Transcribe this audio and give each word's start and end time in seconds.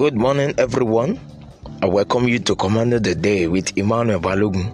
Good 0.00 0.16
morning, 0.16 0.54
everyone. 0.56 1.20
I 1.82 1.86
welcome 1.86 2.26
you 2.26 2.38
to 2.38 2.56
Command 2.56 2.94
the 2.94 3.14
Day 3.14 3.48
with 3.48 3.76
Emmanuel 3.76 4.18
Balogun. 4.18 4.72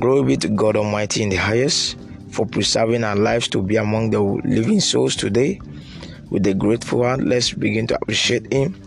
Glory 0.00 0.24
be 0.24 0.36
to 0.38 0.48
God 0.48 0.76
Almighty 0.76 1.22
in 1.22 1.28
the 1.28 1.36
highest 1.36 1.98
for 2.30 2.46
preserving 2.46 3.04
our 3.04 3.16
lives 3.16 3.48
to 3.48 3.60
be 3.60 3.76
among 3.76 4.08
the 4.08 4.22
living 4.22 4.80
souls 4.80 5.14
today. 5.14 5.60
With 6.30 6.46
a 6.46 6.54
grateful 6.54 7.04
heart, 7.04 7.20
let's 7.20 7.52
begin 7.52 7.86
to 7.88 7.96
appreciate 7.96 8.50
Him. 8.50 8.80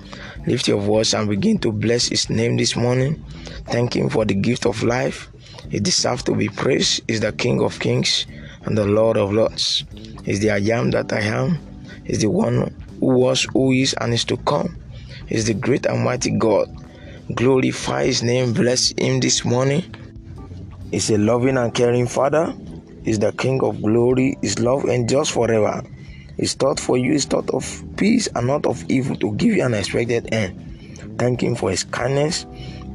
Lift 0.48 0.68
your 0.68 0.82
voice 0.82 1.14
and 1.14 1.30
begin 1.30 1.60
to 1.60 1.72
bless 1.72 2.08
His 2.08 2.32
name 2.32 2.58
this 2.58 2.76
morning. 2.76 3.24
Thank 3.68 3.96
Him 3.96 4.10
for 4.10 4.26
the 4.26 4.34
gift 4.34 4.66
of 4.66 4.82
life. 4.82 5.30
He 5.70 5.80
deserves 5.80 6.24
to 6.24 6.34
be 6.34 6.50
praised. 6.50 7.04
He's 7.08 7.20
the 7.20 7.32
King 7.32 7.62
of 7.62 7.80
kings 7.80 8.26
and 8.64 8.76
the 8.76 8.88
Lord 8.88 9.18
of 9.18 9.32
lords. 9.32 9.84
He's 10.26 10.40
the 10.40 10.50
I 10.50 10.58
am 10.76 10.90
that 10.92 11.14
I 11.14 11.22
am. 11.22 11.60
He's 12.06 12.22
the 12.22 12.32
one 12.32 12.74
who 13.00 13.06
was, 13.06 13.44
who 13.54 13.72
is, 13.72 13.94
and 14.02 14.16
is 14.16 14.26
to 14.26 14.38
come 14.38 14.78
is 15.30 15.46
the 15.46 15.54
great 15.54 15.86
and 15.86 16.04
mighty 16.04 16.32
God. 16.32 16.68
Glorify 17.34 18.06
His 18.06 18.24
name, 18.24 18.54
bless 18.54 18.94
Him 18.98 19.20
this 19.20 19.46
morning. 19.46 19.84
He's 20.92 21.10
a 21.10 21.18
loving 21.18 21.58
and 21.58 21.74
caring 21.74 22.08
Father. 22.08 22.54
He's 23.04 23.20
the 23.20 23.32
King 23.32 23.64
of 23.64 23.82
glory. 23.82 24.38
His 24.42 24.60
love 24.60 24.86
endures 24.86 25.30
forever. 25.30 25.84
His 26.38 26.54
thought 26.54 26.80
for 26.80 26.98
you 26.98 27.14
is 27.14 27.26
thought 27.26 27.50
of 27.52 27.84
peace 27.98 28.28
and 28.36 28.48
not 28.48 28.66
of 28.66 28.84
evil 28.90 29.16
to 29.18 29.34
give 29.36 29.56
you 29.56 29.66
an 29.66 29.74
expected 29.74 30.34
end. 30.34 31.18
Thank 31.18 31.42
Him 31.42 31.56
for 31.56 31.70
His 31.70 31.84
kindness. 31.84 32.46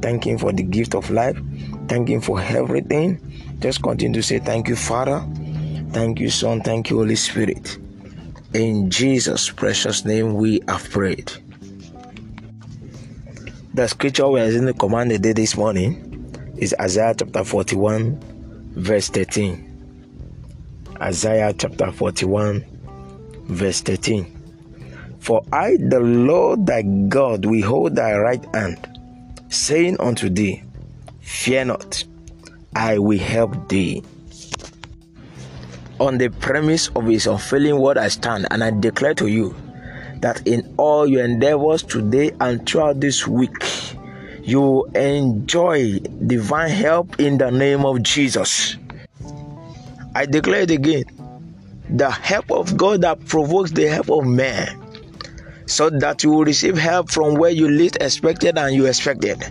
Thank 0.01 0.25
Him 0.25 0.37
for 0.37 0.51
the 0.51 0.63
gift 0.63 0.95
of 0.95 1.09
life. 1.09 1.37
Thank 1.87 2.09
Him 2.09 2.21
for 2.21 2.41
everything. 2.41 3.19
Just 3.59 3.83
continue 3.83 4.21
to 4.21 4.23
say, 4.23 4.39
Thank 4.39 4.67
you, 4.67 4.75
Father. 4.75 5.25
Thank 5.91 6.19
you, 6.19 6.29
Son. 6.29 6.61
Thank 6.61 6.89
you, 6.89 6.97
Holy 6.97 7.15
Spirit. 7.15 7.77
In 8.53 8.89
Jesus' 8.89 9.49
precious 9.49 10.05
name, 10.05 10.35
we 10.35 10.61
have 10.67 10.89
prayed. 10.89 11.31
The 13.79 13.87
scripture 13.87 14.27
we 14.27 14.41
are 14.41 14.43
in 14.43 14.65
the 14.65 14.73
command 14.73 15.21
day 15.21 15.31
this 15.31 15.55
morning 15.55 16.35
is 16.57 16.75
Isaiah 16.81 17.15
chapter 17.17 17.45
41, 17.45 18.19
verse 18.75 19.07
13. 19.07 20.97
Isaiah 20.99 21.53
chapter 21.57 21.89
41, 21.89 22.65
verse 23.45 23.79
13. 23.79 25.15
For 25.19 25.45
I, 25.53 25.77
the 25.79 26.01
Lord 26.01 26.65
thy 26.65 26.81
God, 26.81 27.45
will 27.45 27.65
hold 27.65 27.95
thy 27.95 28.17
right 28.17 28.43
hand, 28.53 28.99
saying 29.47 29.95
unto 30.01 30.27
thee, 30.27 30.61
Fear 31.21 31.63
not, 31.63 32.03
I 32.75 32.99
will 32.99 33.17
help 33.17 33.69
thee. 33.69 34.03
On 36.01 36.17
the 36.17 36.27
premise 36.27 36.89
of 36.97 37.05
his 37.05 37.27
unfailing 37.27 37.79
word, 37.79 37.97
I 37.97 38.09
stand 38.09 38.45
and 38.51 38.61
I 38.61 38.71
declare 38.71 39.13
to 39.13 39.27
you 39.27 39.55
that 40.21 40.45
in 40.47 40.73
all 40.77 41.07
your 41.07 41.23
endeavors 41.23 41.83
today 41.83 42.31
and 42.39 42.67
throughout 42.67 42.99
this 42.99 43.27
week, 43.27 43.63
you 44.43 44.85
enjoy 44.95 45.99
divine 45.99 46.69
help 46.69 47.19
in 47.19 47.37
the 47.37 47.49
name 47.49 47.85
of 47.85 48.03
Jesus. 48.03 48.77
I 50.15 50.25
declare 50.25 50.61
it 50.61 50.71
again 50.71 51.03
the 51.89 52.09
help 52.09 52.51
of 52.51 52.77
God 52.77 53.01
that 53.01 53.25
provokes 53.25 53.71
the 53.71 53.87
help 53.87 54.09
of 54.09 54.25
man, 54.25 54.79
so 55.65 55.89
that 55.89 56.23
you 56.23 56.31
will 56.31 56.45
receive 56.45 56.77
help 56.77 57.09
from 57.09 57.35
where 57.35 57.49
you 57.49 57.67
least 57.67 57.97
expected 57.99 58.57
and 58.57 58.75
you 58.75 58.85
expected. 58.85 59.43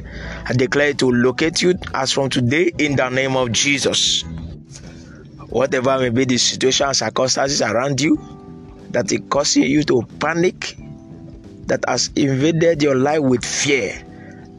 I 0.46 0.52
declare 0.52 0.90
it 0.90 0.98
to 0.98 1.10
locate 1.10 1.62
you 1.62 1.74
as 1.94 2.12
from 2.12 2.30
today 2.30 2.72
in 2.78 2.96
the 2.96 3.08
name 3.08 3.36
of 3.36 3.52
Jesus. 3.52 4.22
Whatever 5.48 5.98
may 5.98 6.10
be 6.10 6.24
the 6.26 6.38
situation 6.38 6.86
and 6.86 6.96
circumstances 6.96 7.62
around 7.62 8.00
you, 8.00 8.18
that 8.90 9.10
is 9.10 9.20
causing 9.28 9.64
you 9.64 9.82
to 9.84 10.02
panic, 10.20 10.76
that 11.66 11.84
has 11.88 12.10
invaded 12.16 12.82
your 12.82 12.94
life 12.94 13.20
with 13.20 13.44
fear. 13.44 14.04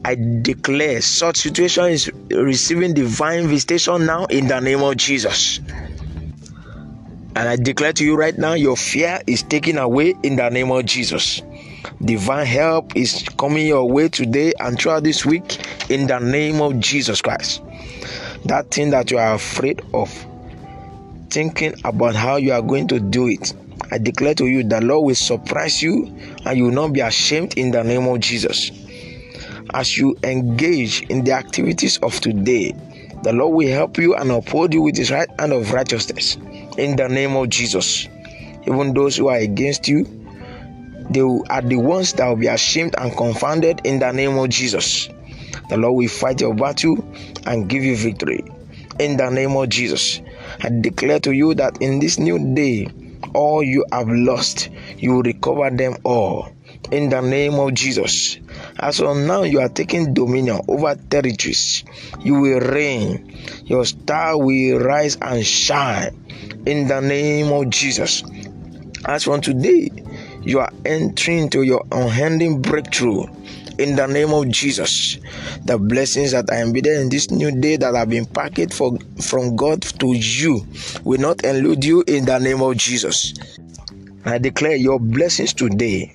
I 0.04 0.14
declare 0.14 1.02
such 1.02 1.36
situation 1.38 1.84
is 1.86 2.10
receiving 2.30 2.94
divine 2.94 3.46
visitation 3.48 4.06
now 4.06 4.24
in 4.26 4.48
the 4.48 4.60
name 4.60 4.82
of 4.82 4.96
Jesus. 4.96 5.60
And 7.36 7.48
I 7.48 7.56
declare 7.56 7.92
to 7.92 8.04
you 8.04 8.16
right 8.16 8.36
now, 8.36 8.54
your 8.54 8.76
fear 8.76 9.20
is 9.26 9.42
taken 9.42 9.78
away 9.78 10.14
in 10.22 10.36
the 10.36 10.48
name 10.48 10.70
of 10.70 10.84
Jesus. 10.86 11.42
Divine 12.02 12.46
help 12.46 12.96
is 12.96 13.24
coming 13.38 13.66
your 13.66 13.88
way 13.88 14.08
today 14.08 14.52
and 14.58 14.78
throughout 14.78 15.04
this 15.04 15.24
week 15.26 15.58
in 15.90 16.06
the 16.06 16.18
name 16.18 16.60
of 16.62 16.80
Jesus 16.80 17.20
Christ. 17.20 17.62
That 18.46 18.70
thing 18.70 18.90
that 18.90 19.10
you 19.10 19.18
are 19.18 19.34
afraid 19.34 19.82
of, 19.92 20.10
thinking 21.28 21.74
about 21.84 22.14
how 22.14 22.36
you 22.36 22.52
are 22.52 22.62
going 22.62 22.88
to 22.88 22.98
do 22.98 23.28
it, 23.28 23.52
I 23.92 23.98
declare 23.98 24.34
to 24.36 24.46
you 24.46 24.64
the 24.64 24.80
Lord 24.80 25.06
will 25.06 25.14
surprise 25.14 25.82
you 25.82 26.06
and 26.44 26.56
you 26.56 26.64
will 26.64 26.72
not 26.72 26.92
be 26.92 27.00
ashamed 27.00 27.58
in 27.58 27.70
the 27.70 27.84
name 27.84 28.06
of 28.06 28.18
Jesus. 28.20 28.70
As 29.72 29.96
you 29.96 30.16
engage 30.24 31.02
in 31.02 31.22
the 31.22 31.32
activities 31.32 31.98
of 31.98 32.18
today, 32.20 32.74
the 33.22 33.32
Lord 33.32 33.54
will 33.54 33.68
help 33.68 33.98
you 33.98 34.14
and 34.16 34.30
uphold 34.30 34.74
you 34.74 34.82
with 34.82 34.96
his 34.96 35.10
right 35.10 35.28
hand 35.38 35.52
of 35.52 35.72
righteousness 35.72 36.36
in 36.76 36.96
the 36.96 37.08
name 37.08 37.36
of 37.36 37.50
Jesus. 37.50 38.08
Even 38.66 38.94
those 38.94 39.16
who 39.16 39.28
are 39.28 39.36
against 39.36 39.86
you, 39.86 40.04
they 41.10 41.20
are 41.20 41.62
the 41.62 41.76
ones 41.76 42.12
that 42.14 42.28
will 42.28 42.36
be 42.36 42.48
ashamed 42.48 42.94
and 42.98 43.16
confounded 43.16 43.80
in 43.84 44.00
the 44.00 44.10
name 44.10 44.36
of 44.38 44.48
Jesus. 44.48 45.08
The 45.68 45.76
Lord 45.76 45.96
will 45.96 46.08
fight 46.08 46.40
your 46.40 46.54
battle 46.54 46.96
and 47.46 47.68
give 47.68 47.84
you 47.84 47.96
victory 47.96 48.44
in 48.98 49.16
the 49.16 49.30
name 49.30 49.56
of 49.56 49.68
Jesus. 49.68 50.20
I 50.62 50.70
declare 50.80 51.20
to 51.20 51.32
you 51.32 51.54
that 51.54 51.80
in 51.80 52.00
this 52.00 52.18
new 52.18 52.54
day, 52.54 52.88
all 53.34 53.62
you 53.62 53.84
have 53.92 54.08
lost, 54.08 54.68
you 54.98 55.12
will 55.14 55.22
recover 55.22 55.70
them 55.70 55.96
all 56.04 56.48
in 56.90 57.08
the 57.08 57.20
name 57.20 57.54
of 57.54 57.74
Jesus. 57.74 58.38
As 58.78 59.00
of 59.00 59.16
now, 59.16 59.42
you 59.42 59.60
are 59.60 59.68
taking 59.68 60.14
dominion 60.14 60.60
over 60.68 60.94
territories. 60.94 61.84
You 62.20 62.40
will 62.40 62.60
reign. 62.60 63.38
Your 63.64 63.84
star 63.84 64.38
will 64.38 64.78
rise 64.80 65.16
and 65.20 65.44
shine 65.44 66.16
in 66.66 66.88
the 66.88 67.00
name 67.00 67.52
of 67.52 67.70
Jesus. 67.70 68.22
As 69.04 69.24
from 69.24 69.40
today, 69.40 69.90
you 70.42 70.58
are 70.60 70.72
entering 70.84 71.50
to 71.50 71.62
your 71.62 71.86
unending 71.92 72.60
breakthrough 72.60 73.24
in 73.78 73.96
the 73.96 74.06
name 74.06 74.32
of 74.32 74.48
Jesus. 74.48 75.18
The 75.64 75.78
blessings 75.78 76.32
that 76.32 76.50
are 76.50 76.58
embedded 76.58 77.00
in 77.00 77.08
this 77.08 77.30
new 77.30 77.50
day 77.50 77.76
that 77.76 77.94
have 77.94 78.10
been 78.10 78.26
packaged 78.26 78.74
for, 78.74 78.98
from 79.22 79.56
God 79.56 79.82
to 79.82 80.12
you 80.12 80.66
will 81.04 81.20
not 81.20 81.44
elude 81.44 81.84
you 81.84 82.04
in 82.06 82.26
the 82.26 82.38
name 82.38 82.60
of 82.60 82.76
Jesus. 82.76 83.34
I 84.24 84.36
declare 84.36 84.76
your 84.76 85.00
blessings 85.00 85.54
today, 85.54 86.12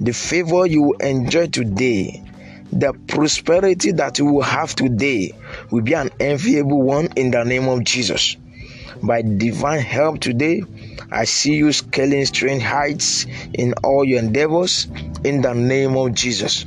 the 0.00 0.12
favor 0.12 0.66
you 0.66 0.82
will 0.82 0.98
enjoy 0.98 1.46
today, 1.46 2.22
the 2.72 2.92
prosperity 3.06 3.92
that 3.92 4.18
you 4.18 4.26
will 4.26 4.42
have 4.42 4.74
today 4.74 5.32
will 5.70 5.82
be 5.82 5.94
an 5.94 6.10
enviable 6.20 6.82
one 6.82 7.08
in 7.16 7.30
the 7.30 7.44
name 7.44 7.68
of 7.68 7.84
Jesus. 7.84 8.36
By 9.02 9.22
divine 9.22 9.80
help 9.80 10.20
today, 10.20 10.62
I 11.10 11.24
see 11.24 11.54
you 11.54 11.72
scaling 11.72 12.26
strange 12.26 12.62
heights 12.62 13.26
in 13.54 13.74
all 13.84 14.04
your 14.04 14.18
endeavors 14.18 14.86
in 15.24 15.40
the 15.40 15.54
name 15.54 15.96
of 15.96 16.14
Jesus. 16.14 16.64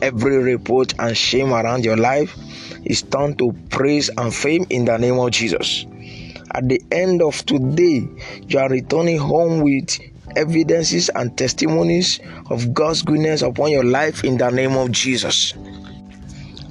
Every 0.00 0.38
reproach 0.38 0.94
and 0.98 1.16
shame 1.16 1.52
around 1.52 1.84
your 1.84 1.96
life 1.96 2.36
is 2.84 3.02
turned 3.02 3.38
to 3.38 3.52
praise 3.68 4.10
and 4.16 4.34
fame 4.34 4.64
in 4.70 4.84
the 4.84 4.96
name 4.96 5.18
of 5.18 5.30
Jesus. 5.30 5.86
At 6.52 6.68
the 6.68 6.80
end 6.90 7.20
of 7.20 7.44
today, 7.44 8.08
you 8.46 8.58
are 8.58 8.68
returning 8.68 9.18
home 9.18 9.60
with 9.60 9.98
evidences 10.36 11.08
and 11.10 11.36
testimonies 11.36 12.20
of 12.50 12.72
God's 12.74 13.02
goodness 13.02 13.42
upon 13.42 13.70
your 13.70 13.84
life 13.84 14.24
in 14.24 14.38
the 14.38 14.50
name 14.50 14.76
of 14.76 14.90
Jesus. 14.92 15.54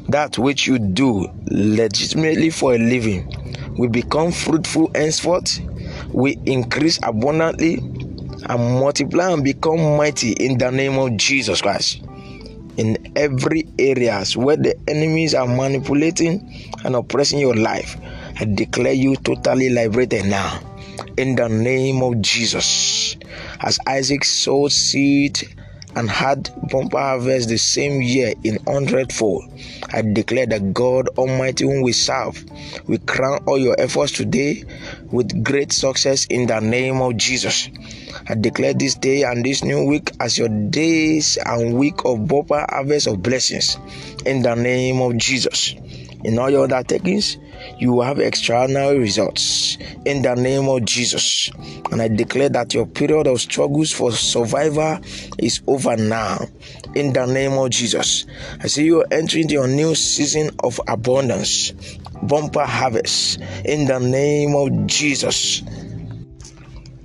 That 0.10 0.38
which 0.38 0.68
you 0.68 0.80
do 0.80 1.28
legitimately 1.52 2.50
for 2.50 2.76
a 2.76 2.78
living 2.78 3.28
will 3.78 3.90
become 3.90 4.32
fruitful 4.32 4.92
henceforth, 4.96 5.60
will 6.10 6.36
increase 6.46 7.00
abundantly, 7.04 7.76
and 8.50 8.80
multiply 8.80 9.32
and 9.32 9.44
become 9.44 9.98
mighty 9.98 10.32
in 10.34 10.58
the 10.58 10.72
name 10.72 10.98
of 10.98 11.18
Jesus 11.18 11.62
Christ. 11.62 12.02
In 12.78 13.12
every 13.16 13.68
areas 13.80 14.38
where 14.38 14.56
the 14.56 14.76
enemies 14.88 15.34
are 15.34 15.48
manipulating 15.48 16.72
and 16.86 16.96
oppressing 16.96 17.40
your 17.40 17.56
life, 17.56 17.98
I 18.40 18.46
declare 18.46 18.94
you 18.94 19.16
totally 19.18 19.70
liberated 19.70 20.26
now. 20.26 20.62
In 21.18 21.36
the 21.36 21.50
name 21.50 22.04
of 22.04 22.22
Jesus. 22.22 23.17
As 23.62 23.80
Isaac 23.88 24.24
sowed 24.24 24.72
seed 24.72 25.42
and 25.98 26.10
had 26.10 26.50
bumper 26.70 27.00
harvest 27.00 27.50
the 27.50 27.58
same 27.58 28.02
year 28.04 28.34
in 28.44 28.60
hundredfold. 28.68 29.46
I 29.92 30.04
declare 30.04 30.46
that 30.46 30.74
God 30.74 31.08
Almighty, 31.18 31.64
whom 31.64 31.82
we 31.82 31.92
serve, 31.92 32.44
will 32.88 33.00
crown 33.00 33.44
all 33.48 33.58
your 33.58 33.76
efforts 33.80 34.12
today 34.12 34.64
with 35.12 35.44
great 35.44 35.72
success 35.72 36.26
in 36.28 36.46
the 36.46 36.60
name 36.60 37.02
of 37.02 37.18
Jesus. 37.18 37.70
I 38.30 38.36
declare 38.36 38.76
this 38.76 38.94
day 38.94 39.24
and 39.24 39.44
this 39.44 39.64
new 39.64 39.86
week 39.86 40.12
as 40.20 40.38
your 40.38 40.50
days 40.50 41.38
and 41.44 41.74
week 41.78 42.06
of 42.06 42.28
bumper 42.28 42.66
harvest 42.70 43.08
of 43.08 43.24
blessings 43.24 43.78
in 44.26 44.44
the 44.44 44.54
name 44.54 45.02
of 45.02 45.18
Jesus. 45.18 45.74
In 46.28 46.38
all 46.40 46.50
your 46.50 46.64
undertakings, 46.64 47.38
you 47.80 47.94
will 47.94 48.04
have 48.04 48.20
extraordinary 48.20 49.00
results 49.00 49.78
in 50.04 50.24
the 50.24 50.36
name 50.36 50.68
of 50.68 50.84
Jesus. 50.84 51.50
And 51.90 52.02
I 52.02 52.10
declare 52.10 52.50
that 52.50 52.74
your 52.74 52.86
period 52.86 53.28
of 53.28 53.40
struggles 53.40 53.94
for 53.94 54.12
survival 54.12 55.00
is 55.40 55.62
over 55.68 55.96
now 55.96 56.40
in 56.96 57.14
the 57.14 57.26
name 57.28 57.54
of 57.54 57.70
Jesus. 57.70 58.26
I 58.62 58.68
see 58.68 58.84
you 58.84 59.04
entering 59.04 59.48
your 59.48 59.70
new 59.70 59.96
season 59.96 60.50
of 60.66 60.82
abundance, 60.90 61.72
bumper 62.24 62.66
harvest 62.66 63.40
in 63.64 63.88
the 63.88 64.00
name 64.00 64.54
of 64.54 64.86
Jesus. 64.86 65.64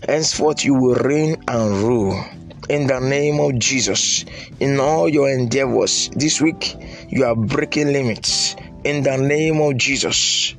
Henceforth, 0.05 0.65
you 0.65 0.75
will 0.75 0.97
reign 0.97 1.41
and 1.47 1.71
rule 1.85 2.21
in 2.69 2.89
the 2.89 2.99
name 2.99 3.39
of 3.39 3.57
Jesus. 3.61 4.25
In 4.59 4.81
all 4.81 5.09
your 5.09 5.31
endeavors 5.31 6.11
this 6.17 6.41
week, 6.41 6.75
you 7.09 7.25
are 7.25 7.37
breaking 7.37 7.93
limits 7.93 8.57
in 8.85 9.03
the 9.03 9.17
name 9.17 9.61
of 9.61 9.77
Jesus. 9.77 10.55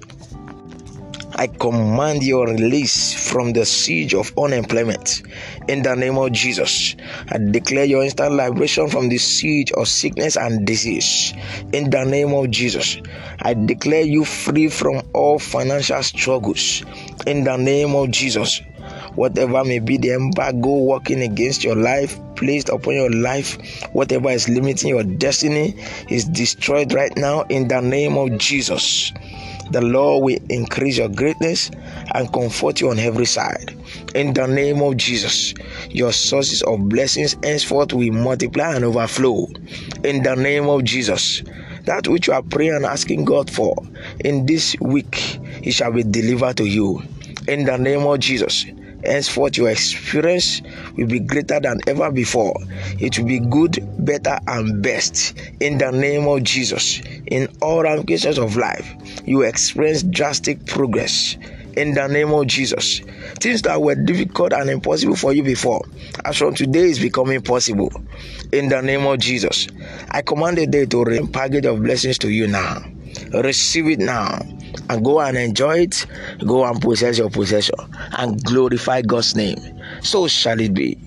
I 1.36 1.48
command 1.48 2.24
your 2.24 2.48
release 2.48 3.14
from 3.32 3.54
the 3.54 3.66
siege 3.66 4.14
of 4.14 4.32
unemployment 4.38 5.24
in 5.68 5.82
the 5.82 5.96
name 5.96 6.18
of 6.18 6.32
Jesus. 6.32 6.96
I 7.28 7.40
declare 7.40 7.86
your 7.86 8.04
instant 8.04 8.36
liberation 8.36 8.88
from 8.88 9.10
the 9.10 9.18
siege 9.18 9.72
of 9.72 9.88
sickness 9.88 10.38
and 10.38 10.66
disease 10.66 11.34
in 11.74 11.90
the 11.90 12.04
name 12.04 12.34
of 12.34 12.52
Jesus. 12.52 12.98
I 13.42 13.56
declare 13.56 14.04
you 14.04 14.26
free 14.26 14.70
from 14.70 15.02
all 15.14 15.40
financial 15.40 16.04
struggles 16.04 16.84
in 17.26 17.44
the 17.44 17.58
name 17.58 17.96
of 17.96 18.12
Jesus. 18.12 18.62
Whatever 19.16 19.64
may 19.66 19.80
be 19.80 19.98
the 19.98 20.12
embargo 20.12 20.84
working 20.84 21.22
against 21.22 21.64
your 21.64 21.76
life, 21.76 22.20
placed 22.44 22.68
upon 22.68 22.94
your 22.94 23.10
life, 23.10 23.58
whatever 23.94 24.30
is 24.30 24.50
limiting 24.50 24.90
your 24.90 25.04
destiny, 25.04 25.74
is 26.10 26.26
destroyed 26.26 26.92
right 26.94 27.16
now 27.16 27.44
in 27.44 27.70
the 27.70 27.80
name 27.80 28.18
of 28.18 28.38
Jesus. 28.38 29.14
The 29.72 29.80
Lord 29.80 30.26
will 30.26 30.40
increase 30.50 30.98
your 30.98 31.08
greatness 31.08 31.72
and 32.14 32.32
comfort 32.34 32.82
you 32.82 32.90
on 32.90 33.00
every 33.00 33.26
side. 33.26 33.74
In 34.14 34.34
the 34.34 34.46
name 34.46 34.82
of 34.82 34.98
Jesus, 34.98 35.54
your 35.90 36.12
sources 36.12 36.62
of 36.64 36.90
blessings 36.90 37.38
henceforth 37.42 37.94
will 37.94 38.12
multiply 38.12 38.76
and 38.76 38.84
overflow. 38.84 39.48
In 40.04 40.22
the 40.22 40.36
name 40.36 40.68
of 40.68 40.84
Jesus, 40.84 41.44
that 41.86 42.10
which 42.10 42.28
you 42.28 42.34
are 42.34 42.44
praying 42.44 42.76
and 42.76 42.86
asking 42.86 43.24
God 43.24 43.50
for 43.50 43.74
in 44.20 44.46
this 44.46 44.76
week, 44.82 45.40
it 45.64 45.72
shall 45.72 45.94
be 45.94 46.04
delivered 46.04 46.58
to 46.58 46.66
you. 46.66 47.02
In 47.48 47.64
the 47.64 47.78
name 47.78 48.02
of 48.02 48.20
Jesus, 48.20 48.66
henceforth 49.06 49.58
your 49.58 49.70
experience 49.70 50.62
will 50.96 51.08
be 51.08 51.20
greater 51.20 51.60
than 51.60 51.80
ever 51.88 52.12
before. 52.12 52.56
It 53.00 53.18
will 53.18 53.26
be 53.26 53.40
good, 53.40 53.80
better, 54.06 54.40
and 54.48 54.82
best 54.82 55.38
in 55.60 55.78
the 55.78 55.92
name 55.92 56.28
of 56.28 56.44
Jesus. 56.44 57.02
In 57.28 57.48
all 57.62 57.84
ramifications 57.84 58.38
of 58.38 58.56
life, 58.56 58.94
you 59.26 59.42
experience 59.44 60.04
drastic 60.04 60.66
progress 60.66 61.38
in 61.76 61.94
the 61.94 62.08
name 62.08 62.32
of 62.32 62.48
Jesus. 62.48 63.00
Things 63.40 63.62
that 63.64 63.82
were 63.82 63.96
difficult 63.96 64.54
and 64.54 64.70
impossible 64.70 65.16
for 65.16 65.34
you 65.34 65.44
before, 65.44 65.84
as 66.26 66.38
from 66.38 66.54
today, 66.54 66.90
is 66.90 67.00
becoming 67.00 67.42
possible 67.42 67.92
in 68.52 68.70
the 68.70 68.82
name 68.82 69.06
of 69.06 69.20
Jesus. 69.20 69.68
I 70.12 70.22
command 70.22 70.58
the 70.58 70.68
day 70.68 70.86
to 70.86 71.04
rain 71.04 71.26
a 71.26 71.28
package 71.28 71.66
of 71.66 71.82
blessings 71.82 72.18
to 72.20 72.30
you 72.30 72.48
now. 72.48 72.84
Receive 73.34 73.88
it 73.88 74.00
now 74.00 74.40
and 74.90 75.04
go 75.04 75.20
and 75.22 75.38
enjoy 75.38 75.80
it. 75.80 76.06
Go 76.46 76.66
and 76.66 76.82
possess 76.82 77.18
your 77.18 77.30
possession 77.30 77.76
and 78.18 78.44
glorify 78.44 79.02
God's 79.02 79.36
name. 79.36 79.58
So 80.02 80.28
shall 80.28 80.60
it 80.60 80.74
be. 80.74 80.98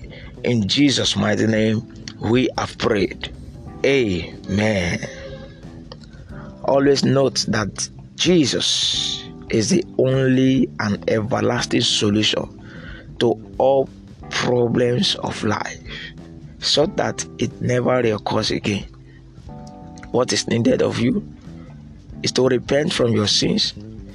In 0.43 0.67
Jesus' 0.67 1.15
mighty 1.15 1.47
name, 1.47 1.93
we 2.19 2.49
have 2.57 2.77
prayed. 2.77 3.33
Amen. 3.85 4.99
Always 6.63 7.03
note 7.03 7.45
that 7.47 7.89
Jesus 8.15 9.23
is 9.49 9.69
the 9.69 9.83
only 9.97 10.69
and 10.79 11.09
everlasting 11.09 11.81
solution 11.81 12.53
to 13.19 13.39
all 13.57 13.89
problems 14.29 15.15
of 15.15 15.43
life 15.43 15.79
so 16.59 16.85
that 16.85 17.25
it 17.37 17.61
never 17.61 18.01
reoccurs 18.03 18.55
again. 18.55 18.85
What 20.11 20.33
is 20.33 20.47
needed 20.47 20.81
of 20.81 20.99
you 20.99 21.25
is 22.27 22.33
to 22.33 22.45
repent 22.45 22.91
from 22.91 23.13
your 23.13 23.25
sins, 23.25 23.73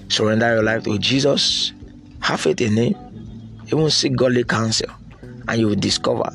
surrender 0.08 0.52
your 0.52 0.62
life 0.62 0.82
to 0.84 0.98
Jesus, 0.98 1.72
have 2.20 2.42
faith 2.42 2.60
in 2.60 2.76
Him, 2.76 2.94
even 3.68 3.88
seek 3.88 4.16
godly 4.16 4.44
counsel, 4.44 4.90
and 5.48 5.58
you 5.58 5.68
will 5.68 5.76
discover 5.76 6.28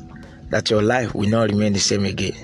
that 0.50 0.70
your 0.70 0.82
life 0.82 1.14
will 1.14 1.28
not 1.28 1.50
remain 1.50 1.72
the 1.72 1.78
same 1.78 2.04
again. 2.04 2.34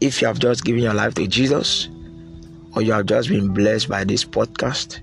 If 0.00 0.22
you 0.22 0.26
have 0.26 0.38
just 0.38 0.64
given 0.64 0.84
your 0.84 0.94
life 0.94 1.12
to 1.16 1.26
Jesus, 1.26 1.90
or 2.74 2.80
you 2.80 2.92
have 2.92 3.04
just 3.04 3.28
been 3.28 3.52
blessed 3.52 3.90
by 3.90 4.04
this 4.04 4.24
podcast, 4.24 5.00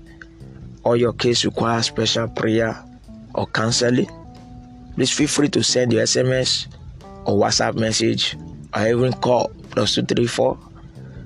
or 0.82 0.96
your 0.96 1.12
case 1.12 1.44
requires 1.44 1.86
special 1.86 2.26
prayer 2.26 2.76
or 3.36 3.46
counseling, 3.46 4.10
please 4.96 5.12
feel 5.12 5.28
free 5.28 5.48
to 5.50 5.62
send 5.62 5.92
your 5.92 6.02
SMS 6.02 6.66
or 7.24 7.38
WhatsApp 7.38 7.76
message 7.76 8.36
or 8.74 8.88
even 8.88 9.12
call 9.12 9.52
plus 9.70 9.94
234 9.94 10.58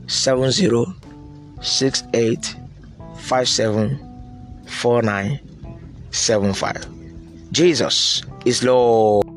70 0.09 1.08
68 1.61 2.57
57 3.17 4.65
49 4.67 5.41
75. 6.11 6.87
Jesus 7.53 8.23
is 8.45 8.63
Lord. 8.63 9.28